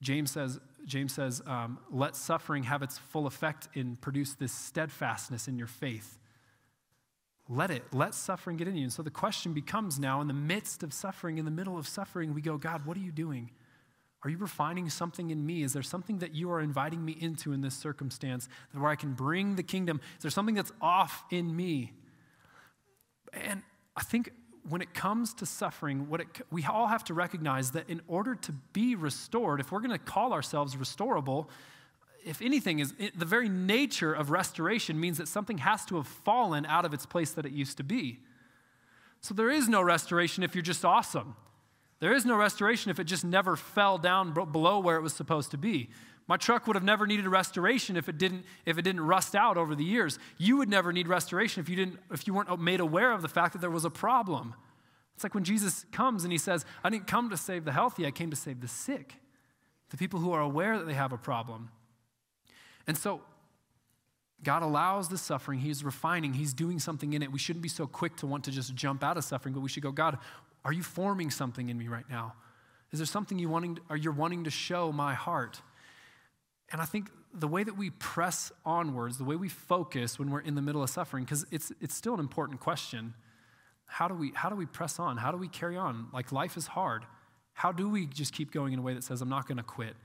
[0.00, 5.46] James says, James says um, let suffering have its full effect and produce this steadfastness
[5.46, 6.17] in your faith.
[7.48, 8.84] Let it, let suffering get in you.
[8.84, 11.88] And so the question becomes now, in the midst of suffering, in the middle of
[11.88, 13.50] suffering, we go, God, what are you doing?
[14.24, 15.62] Are you refining something in me?
[15.62, 18.96] Is there something that you are inviting me into in this circumstance that where I
[18.96, 20.00] can bring the kingdom?
[20.16, 21.92] Is there something that's off in me?
[23.32, 23.62] And
[23.96, 24.32] I think
[24.68, 28.34] when it comes to suffering, what it, we all have to recognize that in order
[28.34, 31.46] to be restored, if we're going to call ourselves restorable,
[32.24, 36.66] if anything, is the very nature of restoration means that something has to have fallen
[36.66, 38.20] out of its place that it used to be.
[39.20, 41.36] So there is no restoration if you're just awesome.
[42.00, 45.50] There is no restoration if it just never fell down below where it was supposed
[45.50, 45.90] to be.
[46.28, 49.56] My truck would have never needed restoration if it didn't if it didn't rust out
[49.56, 50.18] over the years.
[50.36, 53.28] You would never need restoration if you didn't if you weren't made aware of the
[53.28, 54.54] fact that there was a problem.
[55.14, 58.06] It's like when Jesus comes and he says, "I didn't come to save the healthy,
[58.06, 59.16] I came to save the sick."
[59.88, 61.70] The people who are aware that they have a problem.
[62.88, 63.20] And so
[64.42, 65.60] God allows the suffering.
[65.60, 67.30] He's refining, He's doing something in it.
[67.30, 69.68] We shouldn't be so quick to want to just jump out of suffering, but we
[69.68, 70.18] should go, God,
[70.64, 72.34] are you forming something in me right now?
[72.90, 75.60] Is there something you wanting, are you wanting to show my heart?
[76.72, 80.40] And I think the way that we press onwards, the way we focus when we're
[80.40, 83.14] in the middle of suffering, because it's, it's still an important question.
[83.86, 85.16] How do, we, how do we press on?
[85.16, 86.08] How do we carry on?
[86.12, 87.04] Like life is hard.
[87.52, 89.62] How do we just keep going in a way that says, I'm not going to
[89.62, 89.96] quit?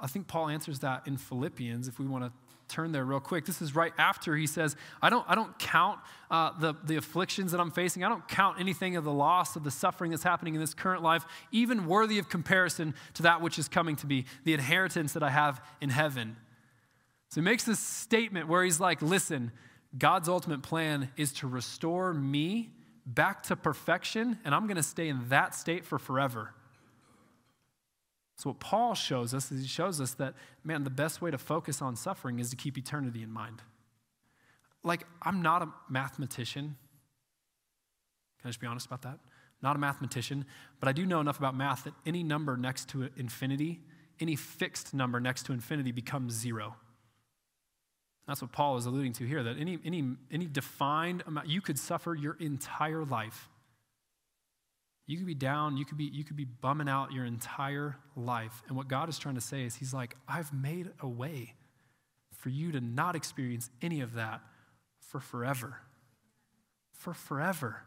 [0.00, 2.32] I think Paul answers that in Philippians, if we want to
[2.70, 3.44] turn there real quick.
[3.44, 5.98] This is right after he says, I don't, I don't count
[6.30, 8.04] uh, the, the afflictions that I'm facing.
[8.04, 11.02] I don't count anything of the loss, of the suffering that's happening in this current
[11.02, 15.22] life, even worthy of comparison to that which is coming to be, the inheritance that
[15.22, 16.36] I have in heaven.
[17.28, 19.50] So he makes this statement where he's like, listen,
[19.98, 22.70] God's ultimate plan is to restore me
[23.04, 26.54] back to perfection, and I'm going to stay in that state for forever.
[28.40, 30.32] So, what Paul shows us is he shows us that,
[30.64, 33.60] man, the best way to focus on suffering is to keep eternity in mind.
[34.82, 36.76] Like, I'm not a mathematician.
[38.40, 39.18] Can I just be honest about that?
[39.60, 40.46] Not a mathematician,
[40.80, 43.82] but I do know enough about math that any number next to infinity,
[44.20, 46.76] any fixed number next to infinity becomes zero.
[48.26, 51.78] That's what Paul is alluding to here that any, any, any defined amount, you could
[51.78, 53.50] suffer your entire life
[55.10, 58.62] you could be down, you could be, you could be bumming out your entire life.
[58.68, 61.54] And what God is trying to say is, He's like, I've made a way
[62.32, 64.40] for you to not experience any of that
[65.00, 65.78] for forever.
[66.92, 67.82] For forever.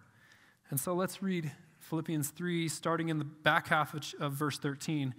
[0.70, 5.16] And so let's read Philippians 3, starting in the back half of, of verse 13.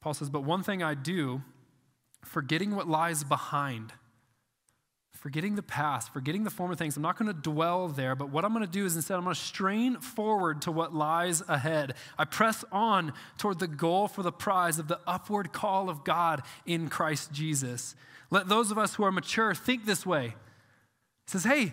[0.00, 1.42] Paul says, But one thing I do,
[2.24, 3.92] forgetting what lies behind
[5.20, 6.96] forgetting the past, forgetting the former things.
[6.96, 9.24] I'm not going to dwell there, but what I'm going to do is instead, I'm
[9.24, 11.94] going to strain forward to what lies ahead.
[12.16, 16.42] I press on toward the goal for the prize of the upward call of God
[16.66, 17.96] in Christ Jesus.
[18.30, 20.26] Let those of us who are mature think this way.
[20.26, 21.72] It says, hey,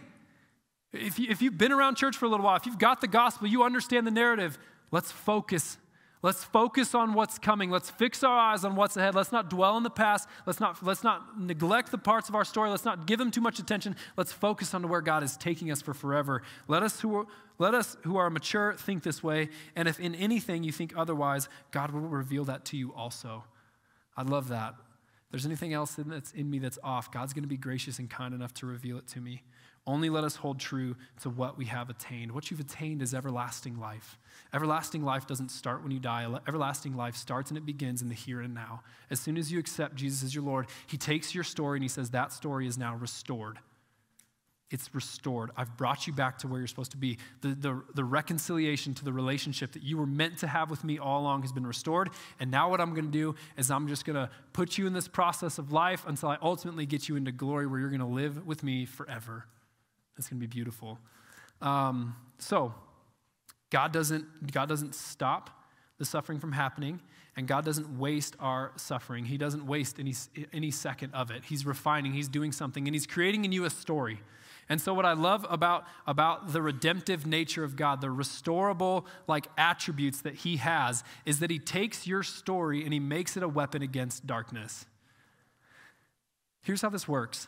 [0.92, 3.08] if, you, if you've been around church for a little while, if you've got the
[3.08, 4.58] gospel, you understand the narrative,
[4.92, 5.78] let's focus
[6.26, 7.70] Let's focus on what's coming.
[7.70, 9.14] Let's fix our eyes on what's ahead.
[9.14, 10.28] Let's not dwell in the past.
[10.48, 12.72] Let's not, let's not neglect the parts of our story.
[12.72, 13.96] Let's not give them too much attention.
[14.18, 16.42] Let's focus on where God is taking us for forever.
[16.68, 17.26] Let us who are,
[17.60, 19.50] let us who are mature think this way.
[19.76, 23.44] And if in anything you think otherwise, God will reveal that to you also.
[24.18, 24.74] I love that.
[25.26, 28.10] If there's anything else that's in me that's off, God's going to be gracious and
[28.10, 29.44] kind enough to reveal it to me.
[29.88, 32.32] Only let us hold true to what we have attained.
[32.32, 34.17] What you've attained is everlasting life.
[34.52, 36.28] Everlasting life doesn't start when you die.
[36.48, 38.82] Everlasting life starts and it begins in the here and now.
[39.12, 41.89] As soon as you accept Jesus as your Lord, He takes your story and He
[41.89, 43.60] says, That story is now restored.
[44.71, 45.52] It's restored.
[45.56, 47.19] I've brought you back to where you're supposed to be.
[47.41, 50.98] The, the, the reconciliation to the relationship that you were meant to have with me
[50.98, 52.10] all along has been restored.
[52.39, 54.93] And now, what I'm going to do is I'm just going to put you in
[54.93, 58.08] this process of life until I ultimately get you into glory where you're going to
[58.08, 59.45] live with me forever.
[60.17, 60.99] It's going to be beautiful.
[61.62, 62.73] Um, so,
[63.69, 65.49] God doesn't, God doesn't stop
[65.97, 66.99] the suffering from happening,
[67.36, 69.25] and God doesn't waste our suffering.
[69.25, 70.13] He doesn't waste any,
[70.54, 71.45] any second of it.
[71.45, 74.19] He's refining, He's doing something, and He's creating in you a story.
[74.67, 79.47] And so, what I love about, about the redemptive nature of God, the restorable like
[79.58, 83.47] attributes that He has, is that He takes your story and He makes it a
[83.47, 84.86] weapon against darkness.
[86.62, 87.47] Here's how this works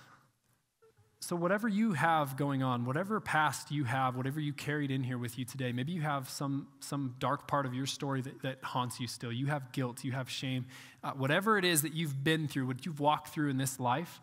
[1.28, 5.18] so, whatever you have going on, whatever past you have, whatever you carried in here
[5.18, 8.64] with you today, maybe you have some, some dark part of your story that, that
[8.64, 9.30] haunts you still.
[9.30, 10.68] You have guilt, you have shame.
[11.04, 14.22] Uh, whatever it is that you've been through, what you've walked through in this life,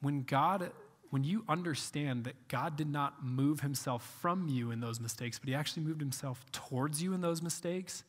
[0.00, 0.70] when God,
[1.10, 5.48] when you understand that God did not move himself from you in those mistakes, but
[5.48, 8.04] he actually moved himself towards you in those mistakes,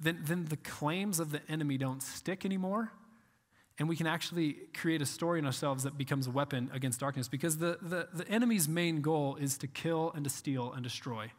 [0.00, 2.90] then, then the claims of the enemy don't stick anymore
[3.78, 7.28] and we can actually create a story in ourselves that becomes a weapon against darkness
[7.28, 11.30] because the, the, the enemy's main goal is to kill and to steal and destroy.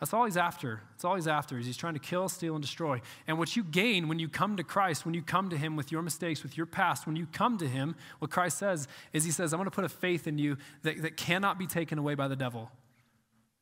[0.00, 0.80] That's all he's after.
[0.92, 3.02] That's all he's after is he's trying to kill, steal, and destroy.
[3.26, 5.92] And what you gain when you come to Christ, when you come to him with
[5.92, 9.30] your mistakes, with your past, when you come to him, what Christ says is he
[9.30, 12.14] says, I'm going to put a faith in you that, that cannot be taken away
[12.14, 12.70] by the devil.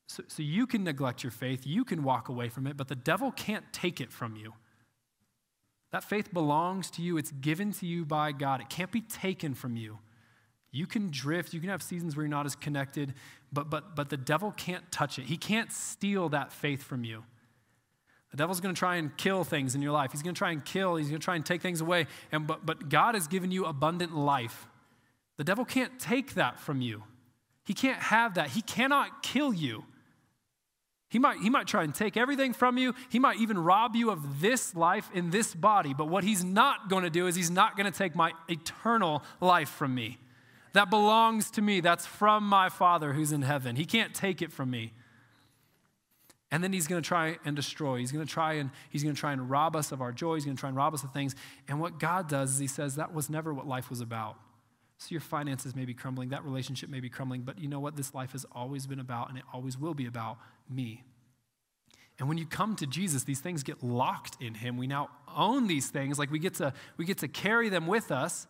[0.07, 2.97] So, so you can neglect your faith, you can walk away from it, but the
[2.97, 4.55] devil can't take it from you.
[5.90, 8.61] That faith belongs to you, it's given to you by God.
[8.61, 9.98] It can't be taken from you.
[10.70, 13.14] You can drift, you can have seasons where you're not as connected,
[13.53, 15.24] but, but, but the devil can't touch it.
[15.24, 17.24] He can't steal that faith from you.
[18.31, 20.12] The devil's going to try and kill things in your life.
[20.12, 22.07] He's going to try and kill, he's going to try and take things away.
[22.31, 24.66] And, but, but God has given you abundant life.
[25.38, 27.05] The devil can't take that from you.
[27.64, 28.48] He can't have that.
[28.48, 29.85] He cannot kill you.
[31.11, 32.94] He might, he might try and take everything from you.
[33.09, 35.94] He might even rob you of this life in this body.
[35.94, 39.23] But what he's not going to do is he's not going to take my eternal
[39.40, 40.18] life from me.
[40.75, 41.81] That belongs to me.
[41.81, 43.77] That's from my Father who's in heaven.
[43.77, 44.92] He can't take it from me.
[46.51, 47.99] And then he's going to try and destroy.
[47.99, 50.35] He's going to try and he's going to try and rob us of our joy.
[50.35, 51.35] He's going to try and rob us of things.
[51.68, 54.37] And what God does is he says that was never what life was about.
[54.99, 57.97] So your finances may be crumbling, that relationship may be crumbling, but you know what
[57.97, 61.05] this life has always been about and it always will be about me.
[62.19, 64.77] And when you come to Jesus, these things get locked in him.
[64.77, 68.11] We now own these things, like we get to we get to carry them with
[68.11, 68.49] us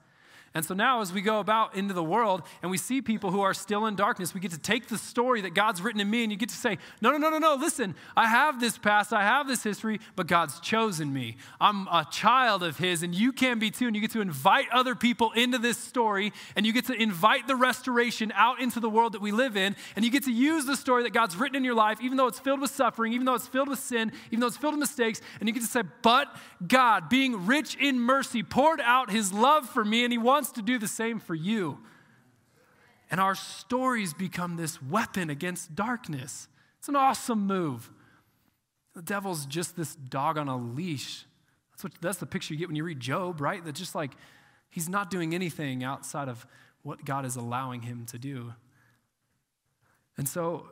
[0.54, 3.40] and so now, as we go about into the world and we see people who
[3.42, 6.22] are still in darkness, we get to take the story that God's written in me
[6.22, 9.12] and you get to say, No, no, no, no, no, listen, I have this past,
[9.12, 11.36] I have this history, but God's chosen me.
[11.60, 13.86] I'm a child of His, and you can be too.
[13.86, 17.46] And you get to invite other people into this story and you get to invite
[17.46, 19.76] the restoration out into the world that we live in.
[19.96, 22.26] And you get to use the story that God's written in your life, even though
[22.26, 24.80] it's filled with suffering, even though it's filled with sin, even though it's filled with
[24.80, 25.20] mistakes.
[25.40, 26.34] And you get to say, But
[26.66, 30.52] God, being rich in mercy, poured out His love for me, and He wants wants
[30.52, 31.78] to do the same for you.
[33.10, 36.46] And our stories become this weapon against darkness.
[36.78, 37.90] It's an awesome move.
[38.94, 41.24] The devil's just this dog on a leash.
[41.72, 43.64] That's, what, that's the picture you get when you read Job, right?
[43.64, 44.12] That just like
[44.70, 46.46] he's not doing anything outside of
[46.82, 48.52] what God is allowing him to do.
[50.16, 50.68] And so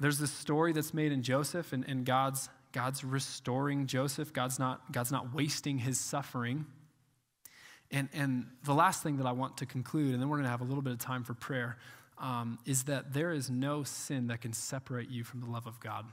[0.00, 4.32] there's this story that's made in Joseph, and, and God's, God's restoring Joseph.
[4.32, 6.64] God's not, God's not wasting his suffering.
[7.94, 10.50] And, and the last thing that I want to conclude, and then we're going to
[10.50, 11.78] have a little bit of time for prayer,
[12.18, 15.78] um, is that there is no sin that can separate you from the love of
[15.78, 16.04] God.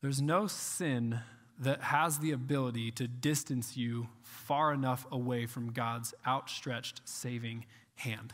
[0.00, 1.18] There's no sin
[1.58, 8.32] that has the ability to distance you far enough away from God's outstretched saving hand.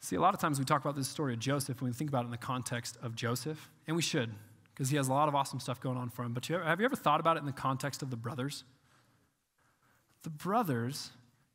[0.00, 2.10] See, a lot of times we talk about this story of Joseph when we think
[2.10, 4.30] about it in the context of Joseph, and we should,
[4.74, 6.34] because he has a lot of awesome stuff going on for him.
[6.34, 8.64] But have you ever thought about it in the context of the brothers?
[10.26, 11.12] The brothers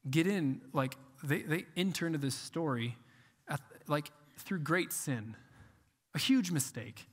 [0.10, 2.96] get in, like, they, they enter into this story,
[3.50, 5.36] at, like, through great sin,
[6.16, 7.06] a huge mistake.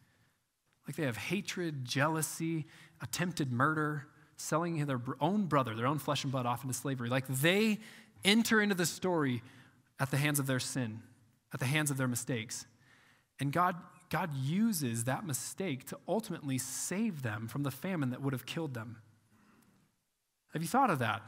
[0.87, 2.67] Like, they have hatred, jealousy,
[3.03, 4.07] attempted murder,
[4.37, 7.09] selling their own brother, their own flesh and blood, off into slavery.
[7.09, 7.81] Like, they
[8.25, 9.43] enter into the story
[9.99, 11.01] at the hands of their sin,
[11.53, 12.67] at the hands of their mistakes.
[13.41, 13.75] And God,
[14.11, 18.75] God uses that mistake to ultimately save them from the famine that would have killed
[18.75, 18.99] them.
[20.53, 21.21] Have you thought of that?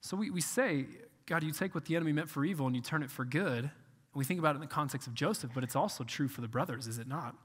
[0.00, 0.86] So we, we say,
[1.26, 3.70] God, you take what the enemy meant for evil and you turn it for good.
[4.14, 6.48] We think about it in the context of Joseph, but it's also true for the
[6.48, 7.36] brothers, is it not?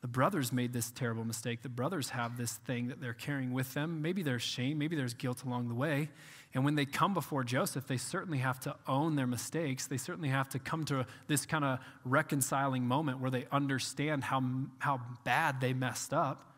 [0.00, 1.62] The brothers made this terrible mistake.
[1.62, 4.00] The brothers have this thing that they're carrying with them.
[4.00, 6.08] Maybe there's shame, maybe there's guilt along the way.
[6.54, 9.86] And when they come before Joseph, they certainly have to own their mistakes.
[9.86, 14.42] They certainly have to come to this kind of reconciling moment where they understand how,
[14.78, 16.56] how bad they messed up.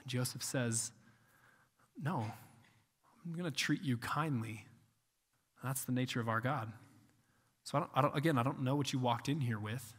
[0.00, 0.90] And Joseph says,
[2.02, 2.32] No,
[3.28, 4.64] I'm going to treat you kindly.
[5.62, 6.72] That's the nature of our God.
[7.62, 9.92] So, I don't, I don't, again, I don't know what you walked in here with.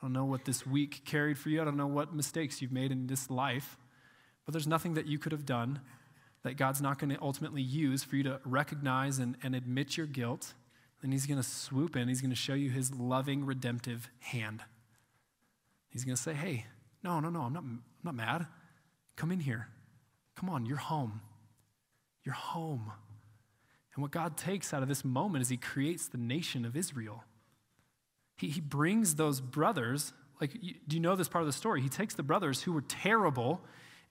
[0.00, 1.62] I don't know what this week carried for you.
[1.62, 3.78] I don't know what mistakes you've made in this life.
[4.44, 5.80] But there's nothing that you could have done
[6.42, 10.06] that God's not going to ultimately use for you to recognize and, and admit your
[10.06, 10.52] guilt.
[11.02, 12.08] And He's going to swoop in.
[12.08, 14.62] He's going to show you His loving, redemptive hand.
[15.88, 16.66] He's going to say, hey,
[17.02, 18.46] no, no, no, I'm not, I'm not mad.
[19.16, 19.68] Come in here.
[20.36, 21.22] Come on, you're home.
[22.28, 22.92] You're home.
[23.94, 27.24] And what God takes out of this moment is He creates the nation of Israel.
[28.36, 31.80] He, he brings those brothers, like, do you know this part of the story?
[31.80, 33.62] He takes the brothers who were terrible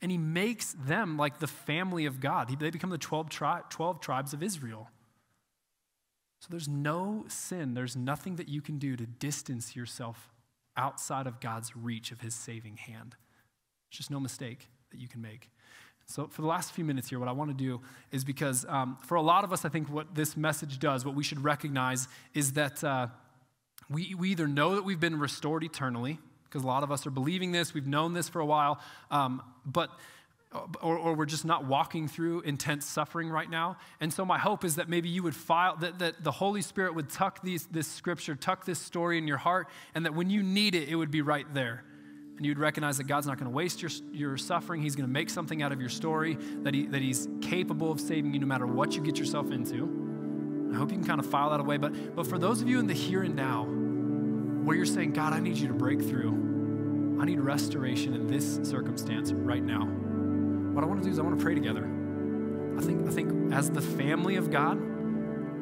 [0.02, 2.50] and He makes them like the family of God.
[2.50, 4.90] He, they become the 12, tri- 12 tribes of Israel.
[6.40, 10.32] So there's no sin, there's nothing that you can do to distance yourself
[10.76, 13.16] outside of God's reach of His saving hand.
[13.90, 15.52] It's just no mistake that you can make.
[16.10, 17.82] So, for the last few minutes here, what I want to do
[18.14, 21.16] is because um, for a lot of us, I think what this message does, what
[21.16, 23.08] we should recognize is that uh,
[23.90, 27.12] we, we either know that we've been restored eternally, because a lot of us are
[27.12, 28.80] believing this, we've known this for a while,
[29.12, 29.90] um, but
[30.82, 33.76] or, or, we're just not walking through intense suffering right now.
[34.00, 36.96] And so my hope is that maybe you would file, that, that the Holy Spirit
[36.96, 40.42] would tuck these, this scripture, tuck this story in your heart, and that when you
[40.42, 41.84] need it, it would be right there
[42.38, 44.82] and you'd recognize that God's not going to waste your, your suffering.
[44.82, 48.00] He's going to make something out of your story, that, he, that He's capable of
[48.00, 50.70] saving you no matter what you get yourself into.
[50.72, 51.78] I hope you can kind of file that away.
[51.78, 55.34] But, but for those of you in the here and now, where you're saying, God,
[55.34, 59.86] I need you to break through, I need restoration in this circumstance right now.
[59.86, 61.86] What I want to do is I want to pray together.
[62.78, 64.80] I think, I think as the family of God,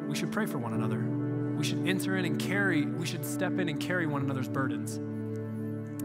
[0.06, 0.98] we should pray for one another.
[1.56, 5.00] We should enter in and carry, we should step in and carry one another's burdens.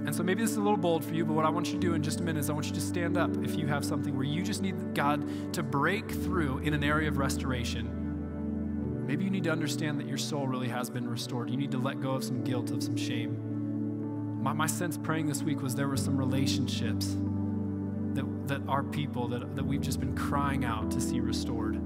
[0.05, 1.73] And so maybe this is a little bold for you, but what I want you
[1.73, 3.67] to do in just a minute is I want you to stand up if you
[3.67, 9.05] have something where you just need God to break through in an area of restoration.
[9.05, 11.49] Maybe you need to understand that your soul really has been restored.
[11.49, 14.41] You need to let go of some guilt, of some shame.
[14.41, 17.15] My, my sense praying this week was there were some relationships
[18.13, 21.79] that, that our people, that, that we've just been crying out to see restored.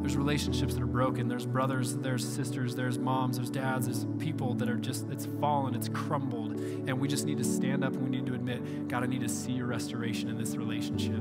[0.00, 1.28] There's relationships that are broken.
[1.28, 5.74] There's brothers, there's sisters, there's moms, there's dads, there's people that are just, it's fallen,
[5.74, 6.43] it's crumbled.
[6.86, 9.22] And we just need to stand up and we need to admit, God, I need
[9.22, 11.20] to see your restoration in this relationship.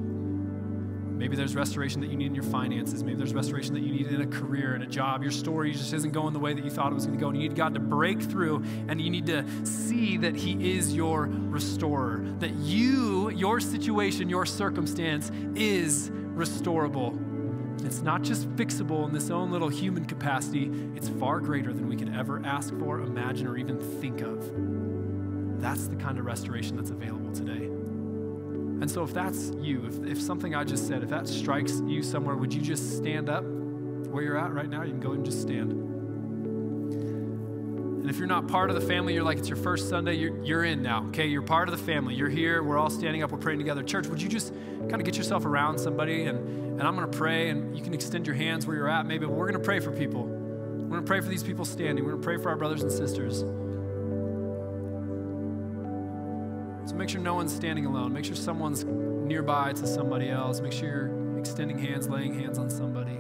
[1.23, 3.03] Maybe there's restoration that you need in your finances.
[3.03, 5.21] Maybe there's restoration that you need in a career, in a job.
[5.21, 7.29] Your story just isn't going the way that you thought it was going to go.
[7.29, 10.93] And you need God to break through and you need to see that He is
[10.93, 12.25] your restorer.
[12.39, 17.17] That you, your situation, your circumstance is restorable.
[17.85, 21.95] It's not just fixable in this own little human capacity, it's far greater than we
[21.95, 24.82] could ever ask for, imagine, or even think of.
[25.63, 27.63] That's the kind of restoration that's available today.
[28.81, 32.03] And so, if that's you, if, if something I just said, if that strikes you
[32.03, 34.83] somewhere, would you just stand up where you're at right now?
[34.83, 35.71] You can go and just stand.
[38.01, 40.43] And if you're not part of the family, you're like, it's your first Sunday, you're,
[40.43, 41.27] you're in now, okay?
[41.27, 42.13] You're part of the family.
[42.13, 42.61] You're here.
[42.61, 43.31] We're all standing up.
[43.31, 43.83] We're praying together.
[43.83, 44.53] Church, would you just
[44.89, 47.93] kind of get yourself around somebody and and I'm going to pray, and you can
[47.93, 50.23] extend your hands where you're at, maybe, but we're going to pray for people.
[50.23, 52.03] We're going to pray for these people standing.
[52.03, 53.43] We're going to pray for our brothers and sisters.
[56.85, 58.13] So make sure no one's standing alone.
[58.13, 60.59] Make sure someone's nearby to somebody else.
[60.59, 63.17] Make sure you're extending hands, laying hands on somebody.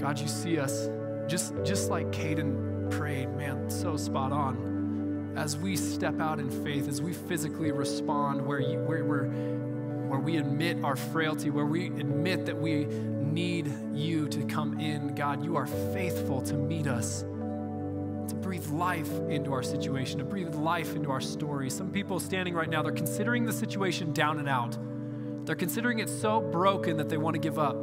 [0.00, 0.88] God, you see us
[1.28, 5.34] just, just like Caden prayed, man, so spot on.
[5.36, 9.30] As we step out in faith, as we physically respond where, you, where we're
[10.06, 15.14] where we admit our frailty, where we admit that we need you to come in.
[15.14, 17.24] God, you are faithful to meet us,
[18.28, 21.70] to breathe life into our situation, to breathe life into our story.
[21.70, 24.76] Some people standing right now, they're considering the situation down and out.
[25.46, 27.76] They're considering it so broken that they want to give up.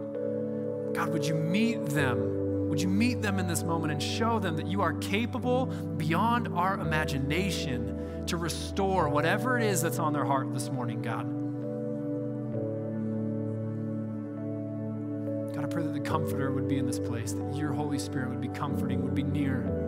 [0.93, 2.69] God, would you meet them?
[2.69, 6.49] Would you meet them in this moment and show them that you are capable beyond
[6.49, 11.25] our imagination to restore whatever it is that's on their heart this morning, God?
[15.53, 18.29] God, I pray that the Comforter would be in this place, that your Holy Spirit
[18.29, 19.82] would be comforting, would be near.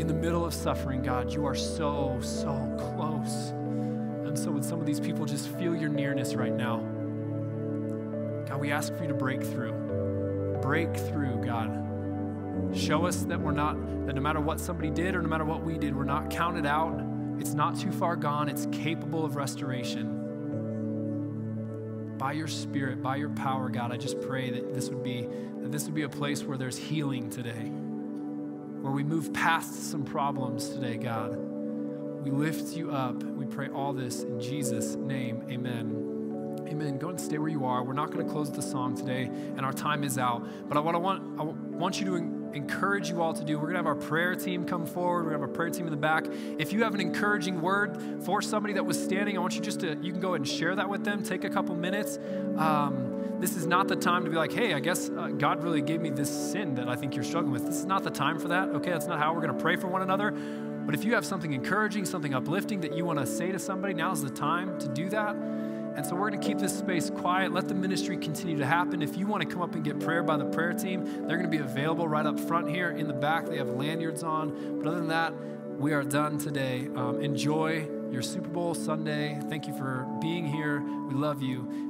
[0.00, 3.50] In the middle of suffering, God, you are so, so close.
[3.50, 6.78] And so, would some of these people just feel your nearness right now?
[8.48, 10.58] God, we ask for you to break through.
[10.62, 11.68] break through, God.
[12.74, 13.76] Show us that we're not,
[14.06, 16.64] that no matter what somebody did or no matter what we did, we're not counted
[16.64, 16.98] out.
[17.38, 18.48] It's not too far gone.
[18.48, 20.16] It's capable of restoration.
[22.16, 25.28] By your spirit, by your power, God, I just pray that this would be
[25.60, 27.70] that this would be a place where there's healing today.
[28.80, 31.36] Where we move past some problems today, God.
[31.36, 33.22] We lift you up.
[33.22, 35.46] We pray all this in Jesus' name.
[35.50, 36.66] Amen.
[36.66, 36.98] Amen.
[36.98, 37.82] Go and stay where you are.
[37.82, 40.46] We're not going to close the song today, and our time is out.
[40.68, 42.14] But want, I want, I want you to
[42.54, 43.58] encourage you all to do.
[43.58, 45.24] We're going to have our prayer team come forward.
[45.24, 46.26] We're going to have a prayer team in the back.
[46.58, 49.80] If you have an encouraging word for somebody that was standing, I want you just
[49.80, 51.22] to, you can go ahead and share that with them.
[51.22, 52.18] Take a couple minutes.
[52.56, 55.80] Um, this is not the time to be like, hey, I guess uh, God really
[55.80, 57.66] gave me this sin that I think you're struggling with.
[57.66, 58.68] This is not the time for that.
[58.68, 60.30] Okay, that's not how we're going to pray for one another.
[60.30, 63.94] But if you have something encouraging, something uplifting that you want to say to somebody,
[63.94, 65.34] now's the time to do that.
[65.34, 67.52] And so we're going to keep this space quiet.
[67.52, 69.02] Let the ministry continue to happen.
[69.02, 71.50] If you want to come up and get prayer by the prayer team, they're going
[71.50, 73.46] to be available right up front here in the back.
[73.46, 74.78] They have lanyards on.
[74.78, 75.34] But other than that,
[75.78, 76.88] we are done today.
[76.94, 79.40] Um, enjoy your Super Bowl Sunday.
[79.48, 80.80] Thank you for being here.
[80.80, 81.89] We love you,